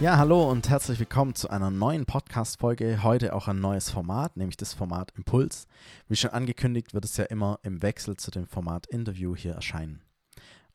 [0.00, 3.02] Ja, hallo und herzlich willkommen zu einer neuen Podcast-Folge.
[3.02, 5.66] Heute auch ein neues Format, nämlich das Format Impuls.
[6.06, 10.00] Wie schon angekündigt, wird es ja immer im Wechsel zu dem Format Interview hier erscheinen.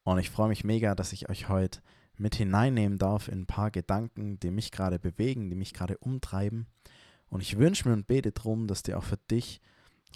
[0.04, 1.80] Und ich freue mich mega, dass ich euch heute
[2.18, 6.68] mit hineinnehmen darf in ein paar Gedanken, die mich gerade bewegen, die mich gerade umtreiben.
[7.30, 9.62] Und ich wünsche mir und bete darum, dass die auch für dich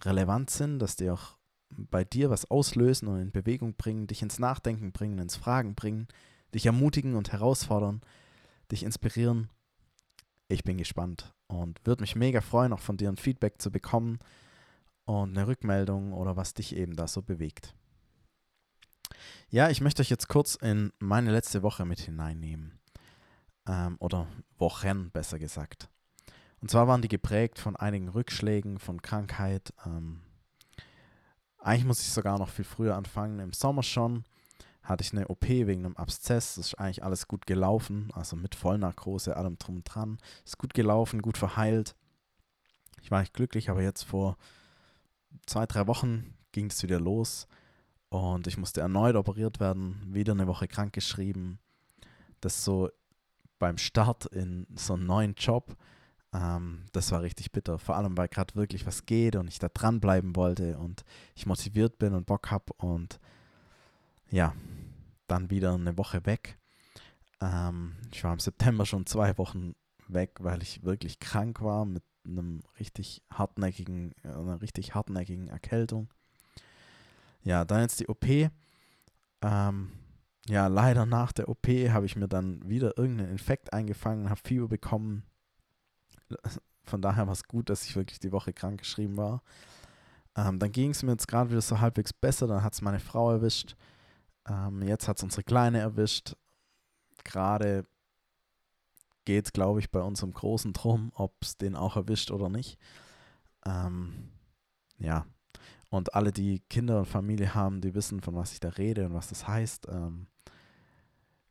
[0.03, 1.37] relevant sind, dass die auch
[1.69, 6.09] bei dir was auslösen und in Bewegung bringen, dich ins Nachdenken bringen, ins Fragen bringen,
[6.53, 8.01] dich ermutigen und herausfordern
[8.71, 9.49] dich inspirieren.
[10.47, 14.19] Ich bin gespannt und würde mich mega freuen, auch von dir ein Feedback zu bekommen
[15.05, 17.73] und eine Rückmeldung oder was dich eben da so bewegt.
[19.49, 22.79] Ja, ich möchte euch jetzt kurz in meine letzte Woche mit hineinnehmen.
[23.67, 25.89] Ähm, oder Wochen, besser gesagt.
[26.61, 29.73] Und zwar waren die geprägt von einigen Rückschlägen, von Krankheit.
[29.85, 30.21] Ähm,
[31.57, 34.23] eigentlich muss ich sogar noch viel früher anfangen, im Sommer schon
[34.87, 36.55] hatte ich eine OP wegen einem Abszess.
[36.55, 40.17] Das ist eigentlich alles gut gelaufen, also mit Vollnarkose, allem drum und dran.
[40.45, 41.93] Ist gut gelaufen, gut verheilt.
[43.01, 44.37] Ich war nicht glücklich, aber jetzt vor
[45.45, 47.47] zwei, drei Wochen ging es wieder los
[48.09, 51.59] und ich musste erneut operiert werden, wieder eine Woche krank geschrieben.
[52.39, 52.89] Das so
[53.59, 55.75] beim Start in so einen neuen Job,
[56.33, 57.77] ähm, das war richtig bitter.
[57.77, 61.03] Vor allem, weil gerade wirklich was geht und ich da dranbleiben wollte und
[61.35, 63.19] ich motiviert bin und Bock habe und
[64.29, 64.53] ja,
[65.27, 66.57] dann wieder eine Woche weg.
[67.41, 69.75] Ähm, ich war im September schon zwei Wochen
[70.07, 76.09] weg, weil ich wirklich krank war mit einem richtig hartnäckigen, einer richtig hartnäckigen Erkältung.
[77.43, 78.25] Ja, dann jetzt die OP.
[79.41, 79.91] Ähm,
[80.49, 84.67] ja, leider nach der OP habe ich mir dann wieder irgendeinen Infekt eingefangen, habe Fieber
[84.67, 85.23] bekommen.
[86.83, 89.41] Von daher war es gut, dass ich wirklich die Woche krank geschrieben war.
[90.35, 92.47] Ähm, dann ging es mir jetzt gerade wieder so halbwegs besser.
[92.47, 93.75] Dann hat es meine Frau erwischt.
[94.47, 96.35] Ähm, jetzt hat es unsere Kleine erwischt.
[97.23, 97.85] Gerade
[99.25, 102.77] geht es, glaube ich, bei unserem Großen drum, ob es den auch erwischt oder nicht.
[103.65, 104.31] Ähm,
[104.99, 105.25] ja.
[105.89, 109.13] Und alle, die Kinder und Familie haben, die wissen, von was ich da rede und
[109.13, 109.87] was das heißt.
[109.89, 110.27] Ähm,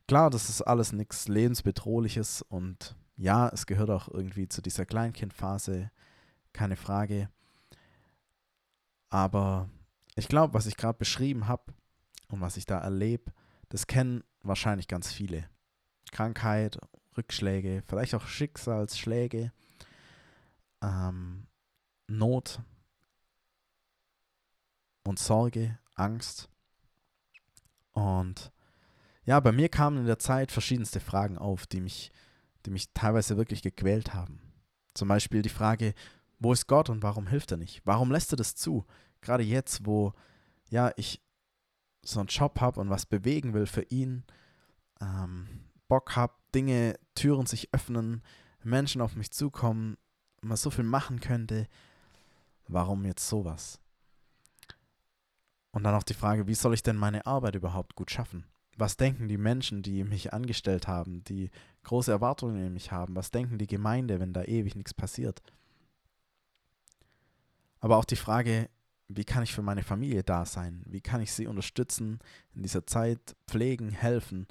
[0.07, 5.91] klar, das ist alles nichts lebensbedrohliches und ja, es gehört auch irgendwie zu dieser Kleinkindphase,
[6.53, 7.29] keine Frage.
[9.09, 9.69] Aber
[10.15, 11.73] ich glaube, was ich gerade beschrieben habe,
[12.27, 13.31] und was ich da erlebe,
[13.69, 15.49] das kennen wahrscheinlich ganz viele.
[16.11, 16.79] Krankheit,
[17.17, 19.51] Rückschläge, vielleicht auch Schicksalsschläge,
[20.81, 21.47] ähm,
[22.07, 22.61] Not
[25.03, 26.49] und Sorge, Angst.
[27.91, 28.51] Und
[29.23, 32.11] ja, bei mir kamen in der Zeit verschiedenste Fragen auf, die mich,
[32.65, 34.39] die mich teilweise wirklich gequält haben.
[34.93, 35.93] Zum Beispiel die Frage,
[36.39, 37.81] wo ist Gott und warum hilft er nicht?
[37.83, 38.85] Warum lässt er das zu?
[39.21, 40.13] Gerade jetzt, wo
[40.69, 41.21] ja, ich
[42.07, 44.23] so einen Job habe und was bewegen will für ihn,
[45.01, 45.47] ähm,
[45.87, 48.23] Bock habe, Dinge, Türen sich öffnen,
[48.63, 49.97] Menschen auf mich zukommen,
[50.41, 51.67] man so viel machen könnte,
[52.67, 53.79] warum jetzt sowas?
[55.71, 58.45] Und dann auch die Frage, wie soll ich denn meine Arbeit überhaupt gut schaffen?
[58.77, 61.49] Was denken die Menschen, die mich angestellt haben, die
[61.83, 63.15] große Erwartungen in mich haben?
[63.15, 65.41] Was denken die Gemeinde, wenn da ewig nichts passiert?
[67.79, 68.69] Aber auch die Frage,
[69.07, 70.83] wie kann ich für meine Familie da sein?
[70.85, 72.19] Wie kann ich sie unterstützen,
[72.53, 74.47] in dieser Zeit pflegen, helfen?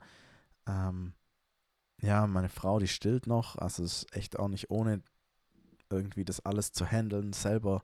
[0.67, 1.13] Ähm,
[2.01, 5.03] ja, meine Frau, die stillt noch, also es ist echt auch nicht ohne
[5.91, 7.83] irgendwie das alles zu handeln, selber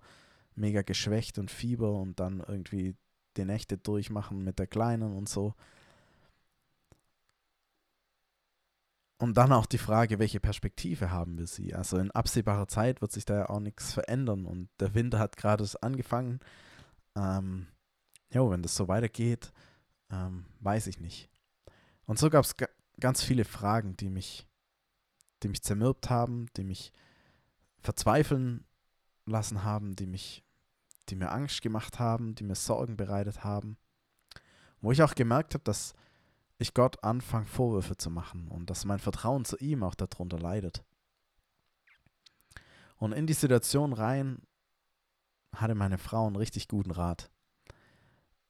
[0.55, 2.97] mega geschwächt und Fieber und dann irgendwie
[3.37, 5.55] die Nächte durchmachen mit der Kleinen und so.
[9.23, 11.77] Und dann auch die Frage, welche Perspektive haben wir sie?
[11.77, 15.37] Also in absehbarer Zeit wird sich da ja auch nichts verändern und der Winter hat
[15.37, 16.41] gerade angefangen.
[17.15, 17.69] Ähm,
[18.31, 19.53] jo, wenn das so weitergeht,
[20.11, 21.31] ähm, weiß ich nicht.
[22.05, 22.57] Und so gab es
[22.99, 24.49] ganz viele Fragen, die mich,
[25.45, 26.93] die mich zermürbt haben, die mich
[27.79, 28.65] verzweifeln
[29.25, 30.43] lassen haben, die mich,
[31.11, 33.77] die mir Angst gemacht haben, die mir Sorgen bereitet haben.
[34.81, 35.95] Wo ich auch gemerkt habe, dass
[36.63, 40.85] ich Gott anfange, Vorwürfe zu machen und dass mein Vertrauen zu ihm auch darunter leidet.
[42.97, 44.43] Und in die Situation rein
[45.55, 47.31] hatte meine Frau einen richtig guten Rat.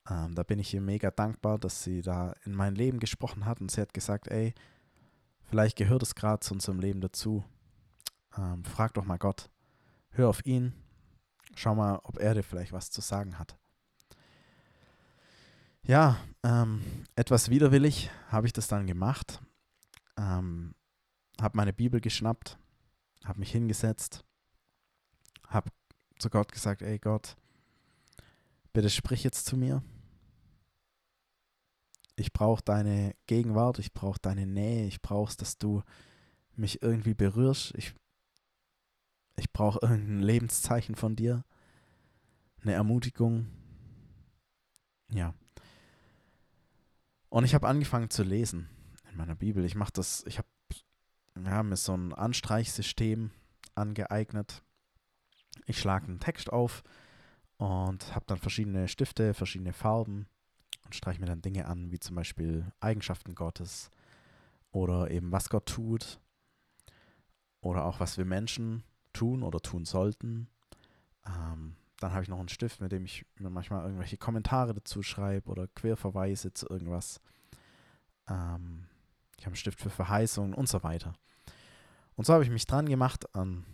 [0.08, 3.60] Ähm, da bin ich ihr mega dankbar, dass sie da in mein Leben gesprochen hat
[3.60, 4.54] und sie hat gesagt, ey,
[5.42, 7.44] vielleicht gehört es gerade zu unserem Leben dazu.
[8.36, 9.50] Ähm, frag doch mal Gott.
[10.10, 10.74] Hör auf ihn.
[11.54, 13.56] Schau mal, ob er dir vielleicht was zu sagen hat.
[15.84, 16.82] Ja, ähm,
[17.16, 19.42] etwas widerwillig habe ich das dann gemacht.
[20.16, 20.74] Ähm,
[21.40, 22.56] habe meine Bibel geschnappt,
[23.24, 24.24] habe mich hingesetzt,
[25.48, 25.70] habe
[26.18, 27.36] zu Gott gesagt, ey Gott,
[28.72, 29.82] bitte sprich jetzt zu mir.
[32.14, 35.82] Ich brauche deine Gegenwart, ich brauche deine Nähe, ich brauche, dass du
[36.54, 37.74] mich irgendwie berührst.
[37.76, 37.94] Ich,
[39.36, 41.44] ich brauche irgendein Lebenszeichen von dir,
[42.60, 43.48] eine Ermutigung.
[45.08, 45.34] Ja.
[47.32, 48.68] Und ich habe angefangen zu lesen
[49.10, 49.64] in meiner Bibel.
[49.64, 50.48] Ich mache das, ich habe
[51.42, 53.30] ja, mir so ein Anstreichsystem
[53.74, 54.62] angeeignet.
[55.64, 56.82] Ich schlage einen Text auf
[57.56, 60.26] und habe dann verschiedene Stifte, verschiedene Farben
[60.84, 63.88] und streiche mir dann Dinge an, wie zum Beispiel Eigenschaften Gottes
[64.70, 66.20] oder eben was Gott tut
[67.62, 70.48] oder auch was wir Menschen tun oder tun sollten.
[71.26, 75.02] Ähm, dann habe ich noch einen Stift, mit dem ich mir manchmal irgendwelche Kommentare dazu
[75.02, 77.20] schreibe oder Querverweise zu irgendwas.
[78.28, 78.86] Ähm,
[79.38, 81.14] ich habe einen Stift für Verheißungen und so weiter.
[82.16, 83.64] Und so habe ich mich dran gemacht an,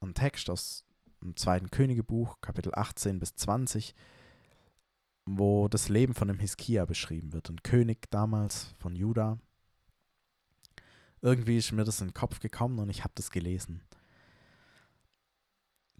[0.00, 0.84] an Text aus
[1.22, 3.94] dem zweiten Königebuch, Kapitel 18 bis 20,
[5.24, 7.48] wo das Leben von dem Hiskia beschrieben wird.
[7.48, 9.38] Ein König damals von Juda.
[11.22, 13.82] Irgendwie ist mir das in den Kopf gekommen und ich habe das gelesen.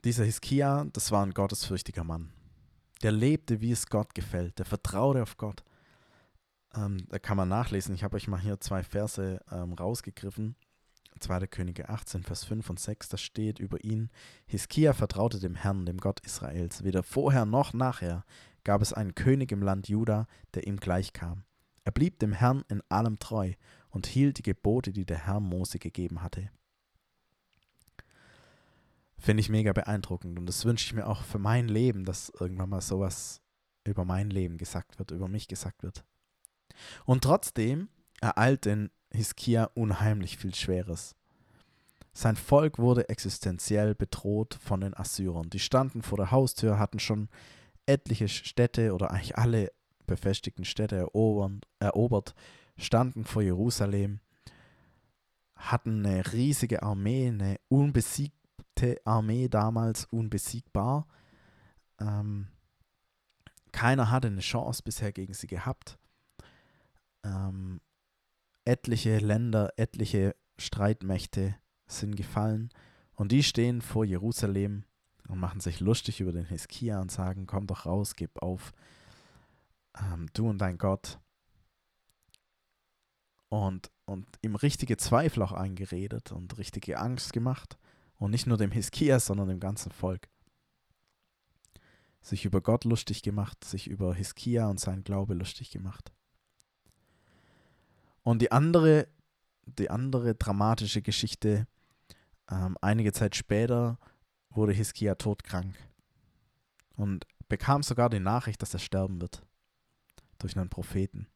[0.06, 2.30] Dieser Hiskia, das war ein gottesfürchtiger Mann.
[3.02, 4.56] Der lebte, wie es Gott gefällt.
[4.60, 5.64] Der vertraute auf Gott.
[6.76, 7.92] Ähm, da kann man nachlesen.
[7.92, 10.54] Ich habe euch mal hier zwei Verse ähm, rausgegriffen.
[11.18, 11.48] 2.
[11.48, 14.10] Könige 18, Vers 5 und 6, da steht über ihn,
[14.46, 16.84] Hiskia vertraute dem Herrn, dem Gott Israels.
[16.84, 18.24] Weder vorher noch nachher
[18.62, 21.42] gab es einen König im Land Juda, der ihm gleichkam.
[21.82, 23.54] Er blieb dem Herrn in allem treu
[23.90, 26.50] und hielt die Gebote, die der Herr Mose gegeben hatte.
[29.18, 32.68] Finde ich mega beeindruckend und das wünsche ich mir auch für mein Leben, dass irgendwann
[32.68, 33.40] mal sowas
[33.84, 36.04] über mein Leben gesagt wird, über mich gesagt wird.
[37.04, 37.88] Und trotzdem
[38.20, 41.14] ereilt den Hiskia unheimlich viel Schweres.
[42.12, 45.50] Sein Volk wurde existenziell bedroht von den Assyrern.
[45.50, 47.28] Die standen vor der Haustür, hatten schon
[47.84, 49.72] etliche Städte oder eigentlich alle
[50.06, 52.34] befestigten Städte erobert, erobert
[52.78, 54.20] standen vor Jerusalem,
[55.56, 57.58] hatten eine riesige Armee, eine
[58.76, 61.06] unbesiegte Armee damals, unbesiegbar.
[62.00, 62.48] Ähm,
[63.72, 65.98] keiner hatte eine Chance bisher gegen sie gehabt.
[67.24, 67.80] Ähm,
[68.64, 71.56] etliche Länder, etliche Streitmächte
[71.86, 72.70] sind gefallen
[73.14, 74.84] und die stehen vor Jerusalem
[75.28, 78.72] und machen sich lustig über den Hiskia und sagen, komm doch raus, gib auf,
[79.98, 81.18] ähm, du und dein Gott.
[83.48, 87.78] Und, und ihm richtige Zweifel auch eingeredet und richtige Angst gemacht.
[88.18, 90.28] Und nicht nur dem Hiskia, sondern dem ganzen Volk.
[92.20, 96.12] Sich über Gott lustig gemacht, sich über Hiskia und sein Glaube lustig gemacht.
[98.22, 99.06] Und die andere,
[99.66, 101.68] die andere dramatische Geschichte,
[102.50, 103.98] ähm, einige Zeit später
[104.50, 105.76] wurde Hiskia todkrank
[106.96, 109.42] und bekam sogar die Nachricht, dass er sterben wird
[110.38, 111.28] durch einen Propheten.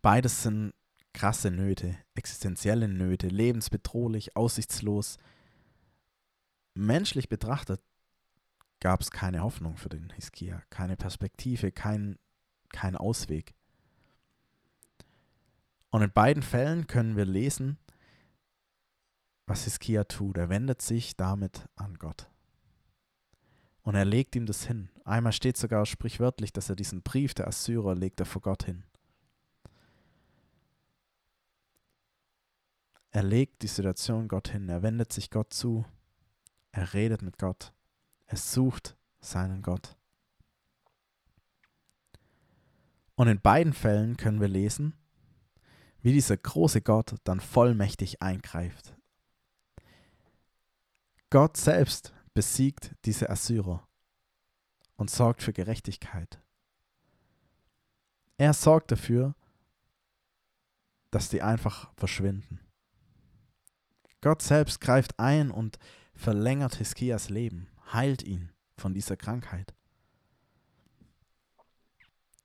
[0.00, 0.72] Beides sind
[1.16, 5.16] krasse Nöte, existenzielle Nöte, lebensbedrohlich, aussichtslos.
[6.74, 7.80] Menschlich betrachtet
[8.80, 12.18] gab es keine Hoffnung für den Hiskia, keine Perspektive, kein,
[12.68, 13.54] kein Ausweg.
[15.88, 17.78] Und in beiden Fällen können wir lesen,
[19.46, 20.36] was Hiskia tut.
[20.36, 22.28] Er wendet sich damit an Gott.
[23.80, 24.90] Und er legt ihm das hin.
[25.06, 28.84] Einmal steht sogar sprichwörtlich, dass er diesen Brief der Assyrer legt er vor Gott hin.
[33.16, 34.68] Er legt die Situation Gott hin.
[34.68, 35.86] Er wendet sich Gott zu.
[36.70, 37.72] Er redet mit Gott.
[38.26, 39.96] Er sucht seinen Gott.
[43.14, 44.92] Und in beiden Fällen können wir lesen,
[46.02, 48.94] wie dieser große Gott dann vollmächtig eingreift.
[51.30, 53.88] Gott selbst besiegt diese Assyrer
[54.96, 56.42] und sorgt für Gerechtigkeit.
[58.36, 59.34] Er sorgt dafür,
[61.10, 62.60] dass die einfach verschwinden.
[64.26, 65.78] Gott selbst greift ein und
[66.16, 69.72] verlängert Hiskias Leben, heilt ihn von dieser Krankheit.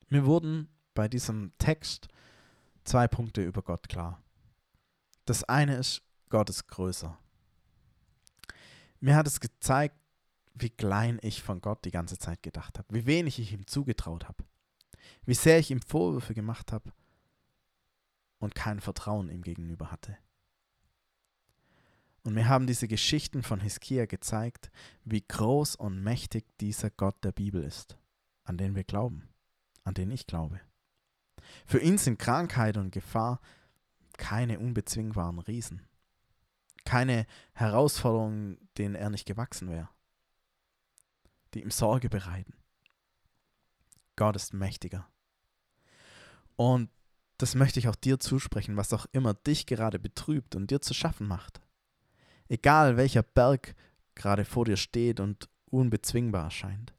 [0.08, 2.08] Mir wurden bei diesem Text
[2.84, 4.22] zwei Punkte über Gott klar.
[5.26, 7.18] Das eine ist, Gott ist größer.
[9.00, 9.96] Mir hat es gezeigt,
[10.54, 14.28] wie klein ich von Gott die ganze Zeit gedacht habe, wie wenig ich ihm zugetraut
[14.28, 14.44] habe,
[15.26, 16.94] wie sehr ich ihm Vorwürfe gemacht habe
[18.38, 20.16] und kein Vertrauen ihm gegenüber hatte.
[22.24, 24.72] Und mir haben diese Geschichten von Hiskia gezeigt,
[25.04, 27.98] wie groß und mächtig dieser Gott der Bibel ist,
[28.44, 29.30] an den wir glauben,
[29.84, 30.62] an den ich glaube.
[31.66, 33.42] Für ihn sind Krankheit und Gefahr
[34.18, 35.82] keine unbezwingbaren Riesen,
[36.86, 39.90] keine Herausforderungen, denen er nicht gewachsen wäre,
[41.56, 42.54] die ihm Sorge bereiten.
[44.16, 45.08] Gott ist mächtiger.
[46.56, 46.92] Und
[47.38, 50.94] das möchte ich auch dir zusprechen, was auch immer dich gerade betrübt und dir zu
[50.94, 51.62] schaffen macht.
[52.52, 53.76] Egal welcher Berg
[54.14, 56.94] gerade vor dir steht und unbezwingbar erscheint.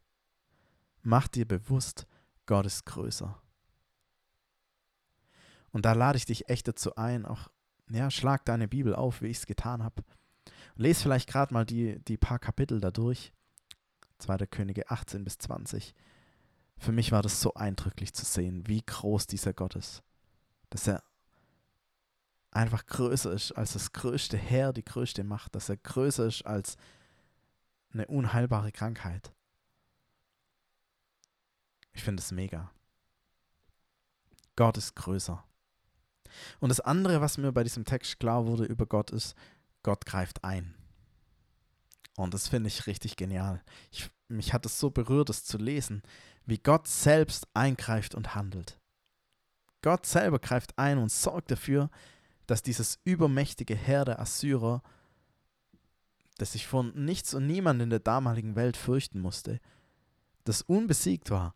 [1.03, 2.07] Mach dir bewusst,
[2.47, 3.39] Gott ist größer.
[5.71, 7.51] Und da lade ich dich echt dazu ein, auch,
[7.91, 10.03] ja, schlag deine Bibel auf, wie ich es getan habe.
[10.77, 13.35] Lies vielleicht gerade mal die, die paar Kapitel da durch.
[14.21, 14.47] 2.
[14.47, 15.95] Könige 18 bis 20.
[16.79, 20.03] Für mich war das so eindrücklich zu sehen, wie groß dieser Gott ist.
[20.71, 21.03] Dass er
[22.53, 26.77] einfach größer ist als das größte Heer, die größte Macht, dass er größer ist als
[27.93, 29.33] eine unheilbare Krankheit.
[31.93, 32.71] Ich finde es mega.
[34.57, 35.45] Gott ist größer.
[36.61, 39.35] Und das andere, was mir bei diesem Text klar wurde über Gott, ist,
[39.83, 40.75] Gott greift ein.
[42.17, 43.63] Und das finde ich richtig genial.
[43.91, 46.03] Ich, mich hat es so berührt, es zu lesen,
[46.45, 48.79] wie Gott selbst eingreift und handelt.
[49.83, 51.91] Gott selber greift ein und sorgt dafür,
[52.53, 54.83] dass dieses übermächtige Heer der Assyrer,
[56.37, 59.59] das sich von nichts und niemand in der damaligen Welt fürchten musste,
[60.45, 61.55] das unbesiegt war,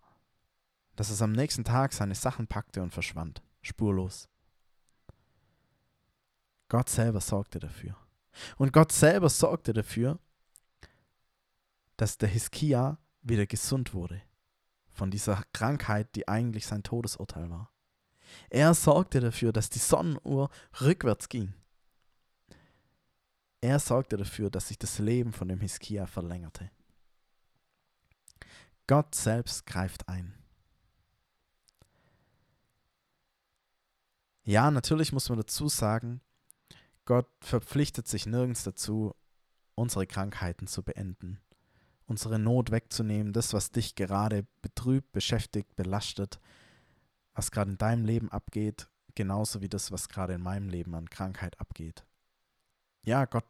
[0.95, 4.31] dass es am nächsten Tag seine Sachen packte und verschwand, spurlos.
[6.71, 7.95] Gott selber sorgte dafür.
[8.57, 10.19] Und Gott selber sorgte dafür,
[11.99, 14.23] dass der Hiskia wieder gesund wurde
[14.89, 17.71] von dieser Krankheit, die eigentlich sein Todesurteil war.
[18.51, 21.55] Er sorgte dafür, dass die Sonnenuhr rückwärts ging.
[23.61, 26.71] Er sorgte dafür, dass sich das Leben von dem Hiskia verlängerte.
[28.87, 30.35] Gott selbst greift ein.
[34.45, 36.21] Ja, natürlich muss man dazu sagen,
[37.05, 39.15] Gott verpflichtet sich nirgends dazu,
[39.75, 41.41] unsere Krankheiten zu beenden,
[42.07, 46.39] unsere Not wegzunehmen, das, was dich gerade betrübt, beschäftigt, belastet,
[47.37, 51.09] was gerade in deinem Leben abgeht, genauso wie das, was gerade in meinem Leben an
[51.09, 52.05] Krankheit abgeht.
[53.05, 53.45] Ja, Gott,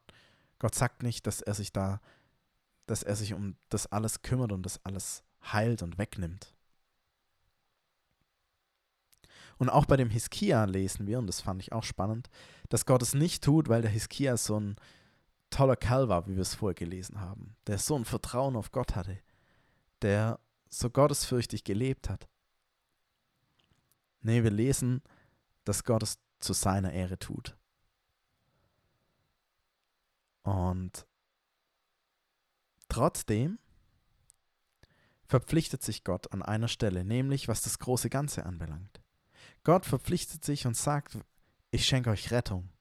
[0.59, 2.01] Gott sagt nicht, dass er sich da,
[2.87, 6.53] dass er sich um das alles kümmert und das alles heilt und wegnimmt.
[9.59, 12.29] Und auch bei dem Hiskia lesen wir, und das fand ich auch spannend,
[12.69, 14.77] dass Gott es nicht tut, weil der Hiskia so ein
[15.49, 18.95] toller Kerl war, wie wir es vorher gelesen haben, der so ein Vertrauen auf Gott
[18.97, 19.19] hatte,
[20.03, 20.39] der
[20.69, 22.29] so gottesfürchtig gelebt hat.
[24.27, 25.03] Nee, wir lesen,
[25.63, 27.57] dass Gott es zu seiner Ehre tut.
[30.43, 31.07] Und
[32.89, 33.61] trotzdem
[35.27, 39.01] verpflichtet sich Gott an einer Stelle, nämlich was das große Ganze anbelangt.
[39.63, 41.17] Gott verpflichtet sich und sagt,
[41.71, 42.73] ich schenke euch Rettung.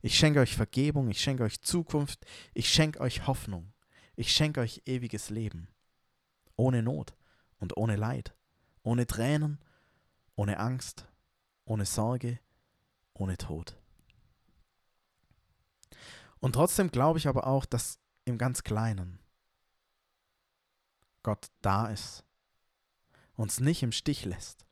[0.00, 3.72] Ich schenke euch Vergebung, ich schenke euch Zukunft, ich schenke euch Hoffnung,
[4.16, 5.68] ich schenke euch ewiges Leben.
[6.56, 7.14] Ohne Not
[7.60, 8.34] und ohne Leid,
[8.82, 9.60] ohne Tränen
[10.36, 11.06] ohne Angst,
[11.64, 12.38] ohne Sorge,
[13.14, 13.76] ohne Tod.
[16.40, 19.18] Und trotzdem glaube ich aber auch, dass im ganz Kleinen
[21.22, 22.24] Gott da ist,
[23.36, 24.66] uns nicht im Stich lässt,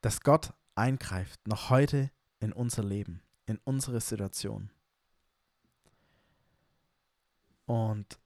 [0.00, 4.70] dass Gott eingreift, noch heute in unser Leben, in unsere Situation.
[7.66, 8.18] Und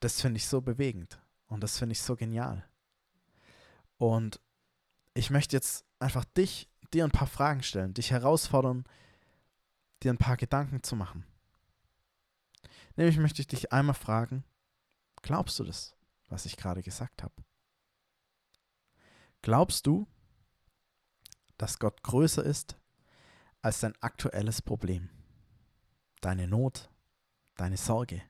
[0.00, 2.67] das finde ich so bewegend und das finde ich so genial.
[3.98, 4.40] Und
[5.14, 8.84] ich möchte jetzt einfach dich, dir ein paar Fragen stellen, dich herausfordern,
[10.02, 11.26] dir ein paar Gedanken zu machen.
[12.96, 14.44] Nämlich möchte ich dich einmal fragen,
[15.22, 15.96] glaubst du das,
[16.28, 17.34] was ich gerade gesagt habe?
[19.42, 20.06] Glaubst du,
[21.58, 22.76] dass Gott größer ist
[23.62, 25.10] als dein aktuelles Problem,
[26.20, 26.90] deine Not,
[27.56, 28.22] deine Sorge,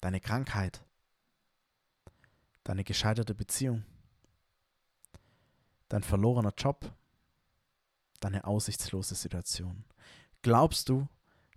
[0.00, 0.84] deine Krankheit,
[2.64, 3.84] deine gescheiterte Beziehung?
[5.92, 6.90] Dein verlorener Job,
[8.20, 9.84] deine aussichtslose Situation?
[10.42, 11.08] Glaubst du,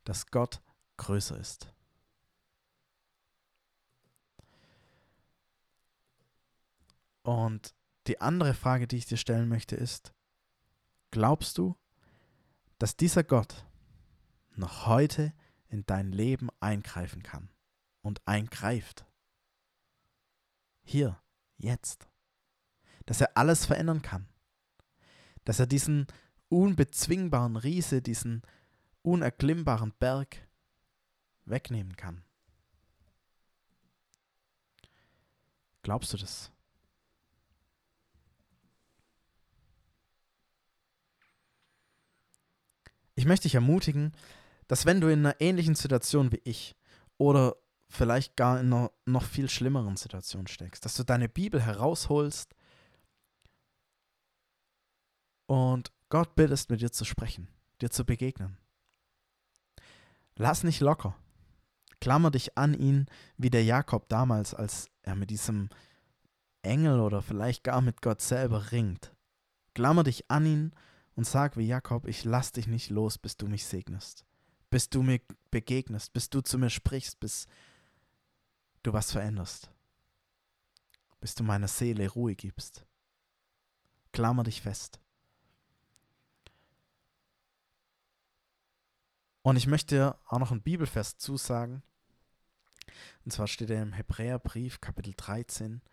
[0.04, 0.62] dass Gott
[0.98, 1.72] größer ist?
[7.24, 7.74] Und
[8.08, 10.14] die andere Frage, die ich dir stellen möchte, ist,
[11.12, 11.76] glaubst du,
[12.78, 13.66] dass dieser Gott
[14.52, 15.34] noch heute
[15.70, 17.50] in dein Leben eingreifen kann,
[18.06, 19.04] und eingreift.
[20.84, 21.20] Hier,
[21.58, 22.08] jetzt.
[23.06, 24.28] Dass er alles verändern kann.
[25.44, 26.08] Dass er diesen
[26.50, 28.42] unbezwingbaren Riese, diesen
[29.02, 30.48] unerklimmbaren Berg
[31.46, 32.24] wegnehmen kann.
[35.84, 36.52] Glaubst du das?
[43.14, 44.12] Ich möchte dich ermutigen,
[44.68, 46.76] dass wenn du in einer ähnlichen Situation wie ich
[47.18, 47.56] oder
[47.88, 52.56] vielleicht gar in einer noch viel schlimmeren Situation steckst, dass du deine Bibel herausholst
[55.48, 57.48] und Gott bittest, mit dir zu sprechen,
[57.82, 58.58] dir zu begegnen.
[60.36, 61.16] Lass nicht locker.
[62.02, 63.06] Klammer dich an ihn,
[63.38, 65.70] wie der Jakob damals, als er mit diesem
[66.62, 69.16] Engel oder vielleicht gar mit Gott selber ringt.
[69.74, 70.72] Klammer dich an ihn
[71.16, 74.26] und sag wie Jakob, ich lass dich nicht los, bis du mich segnest,
[74.70, 75.22] bis du mir
[75.52, 77.48] begegnest, bis du zu mir sprichst, bis
[78.84, 79.72] du was veränderst,
[81.22, 82.86] bis du meiner Seele Ruhe gibst.
[84.12, 85.00] Klammer dich fest.
[89.46, 91.84] Und ich möchte auch noch ein Bibelfest zusagen.
[93.24, 95.84] Und zwar steht er im Hebräerbrief, Kapitel 13.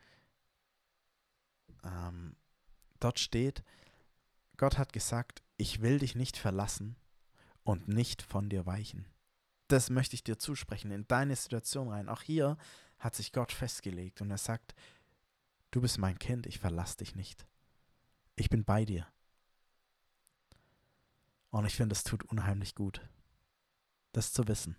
[1.84, 2.34] Ähm,
[2.98, 3.62] dort steht,
[4.56, 6.96] Gott hat gesagt, ich will dich nicht verlassen
[7.62, 9.06] und nicht von dir weichen.
[9.68, 12.08] Das möchte ich dir zusprechen, in deine Situation rein.
[12.08, 12.56] Auch hier
[12.98, 14.74] hat sich Gott festgelegt und er sagt,
[15.72, 17.46] du bist mein Kind, ich verlasse dich nicht.
[18.34, 19.06] Ich bin bei dir.
[21.50, 23.02] Und ich finde, es tut unheimlich gut
[24.12, 24.76] das zu wissen.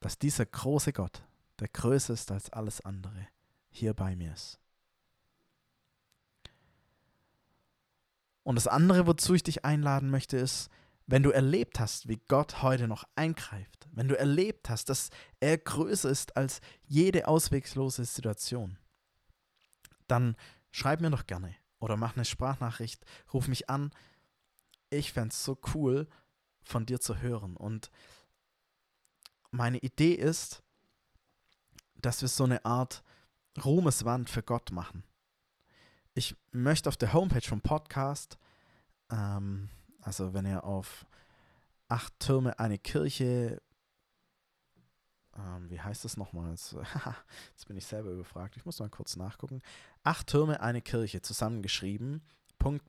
[0.00, 1.22] Dass dieser große Gott,
[1.60, 3.28] der größer ist als alles andere,
[3.70, 4.58] hier bei mir ist.
[8.42, 10.68] Und das andere, wozu ich dich einladen möchte, ist,
[11.06, 15.58] wenn du erlebt hast, wie Gott heute noch eingreift, wenn du erlebt hast, dass er
[15.58, 18.78] größer ist als jede auswegslose Situation,
[20.06, 20.36] dann
[20.70, 23.90] schreib mir doch gerne oder mach eine Sprachnachricht, ruf mich an.
[24.90, 26.08] Ich fände es so cool,
[26.64, 27.56] von dir zu hören.
[27.56, 27.90] Und
[29.50, 30.62] meine Idee ist,
[31.94, 33.02] dass wir so eine Art
[33.62, 35.04] Ruhmeswand für Gott machen.
[36.14, 38.38] Ich möchte auf der Homepage vom Podcast,
[39.10, 39.68] ähm,
[40.00, 41.06] also wenn ihr auf
[41.88, 43.60] acht Türme eine Kirche,
[45.36, 46.50] ähm, wie heißt das nochmal?
[46.50, 46.72] Jetzt,
[47.52, 48.56] jetzt bin ich selber überfragt.
[48.56, 49.62] Ich muss mal kurz nachgucken.
[50.02, 52.22] Acht Türme eine Kirche zusammengeschrieben.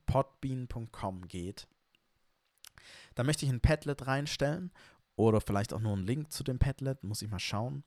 [0.06, 1.68] .podbean.com geht,
[3.16, 4.70] da möchte ich ein Padlet reinstellen
[5.16, 7.82] oder vielleicht auch nur einen Link zu dem Padlet, muss ich mal schauen.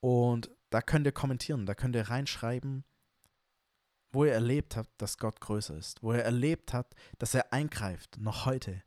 [0.00, 2.84] Und da könnt ihr kommentieren, da könnt ihr reinschreiben,
[4.12, 8.18] wo ihr erlebt habt, dass Gott größer ist, wo ihr erlebt habt, dass er eingreift,
[8.18, 8.82] noch heute.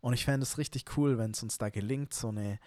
[0.00, 2.58] Und ich fände es richtig cool, wenn es uns da gelingt, so eine,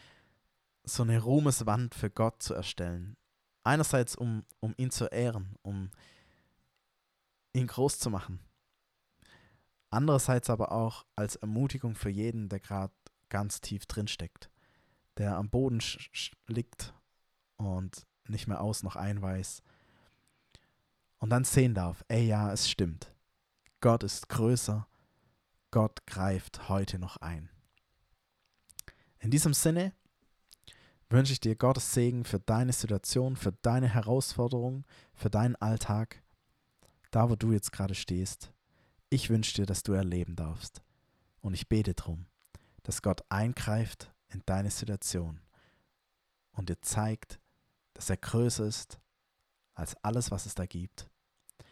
[0.84, 3.18] so eine Ruhmeswand für Gott zu erstellen.
[3.64, 5.90] Einerseits, um, um ihn zu ehren, um
[7.54, 8.40] ihn groß zu machen,
[9.94, 12.94] Andererseits aber auch als Ermutigung für jeden, der gerade
[13.30, 14.50] ganz tief drin steckt,
[15.18, 15.80] der am Boden
[16.48, 16.94] liegt
[17.58, 19.62] und nicht mehr aus noch ein weiß
[21.20, 23.14] und dann sehen darf, ey ja, es stimmt.
[23.82, 24.88] Gott ist größer,
[25.70, 27.50] Gott greift heute noch ein.
[29.20, 29.94] In diesem Sinne
[31.10, 36.24] wünsche ich dir Gottes Segen für deine Situation, für deine Herausforderung, für deinen Alltag,
[37.12, 38.53] da wo du jetzt gerade stehst.
[39.14, 40.82] Ich wünsche dir, dass du erleben darfst.
[41.40, 42.26] Und ich bete darum,
[42.82, 45.40] dass Gott eingreift in deine Situation
[46.54, 47.40] und dir zeigt,
[47.94, 49.00] dass er größer ist
[49.76, 51.12] als alles, was es da gibt.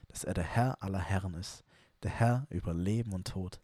[0.09, 1.63] Dass er der Herr aller Herren ist,
[2.03, 3.59] der Herr über Leben und Tod,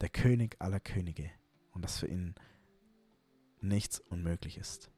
[0.00, 1.28] der König aller Könige
[1.72, 2.36] und dass für ihn
[3.60, 4.92] nichts unmöglich ist.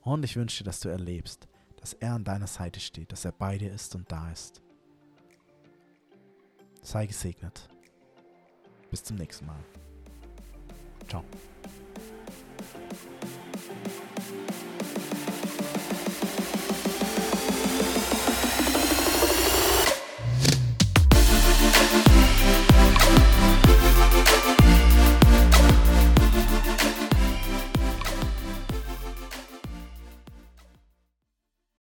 [0.00, 1.48] Und ich wünsche dir, dass du erlebst,
[1.80, 4.62] dass er an deiner Seite steht, dass er bei dir ist und da ist
[6.86, 7.68] sei gesegnet.
[8.90, 9.58] Bis zum nächsten Mal.
[11.08, 11.24] Ciao.